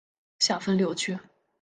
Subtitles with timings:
[0.39, 1.19] 下分六区。